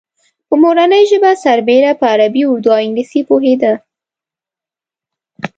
په 0.47 0.55
مورنۍ 0.63 1.03
ژبه 1.11 1.31
سربېره 1.43 1.91
په 1.99 2.05
عربي، 2.13 2.43
اردو 2.49 2.69
او 2.75 2.81
انګلیسي 2.85 3.21
پوهېده. 3.29 3.73